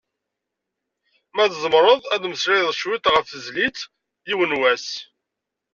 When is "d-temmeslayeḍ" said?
2.21-2.69